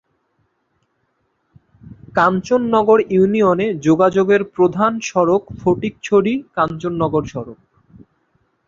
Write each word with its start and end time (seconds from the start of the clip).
কাঞ্চননগর 2.15 2.99
ইউনিয়নে 3.09 3.67
যোগাযোগের 3.87 4.41
প্রধান 4.55 4.91
সড়ক 5.01 5.43
ফটিকছড়ি-কাঞ্চননগর 5.59 7.23
সড়ক। 7.25 7.59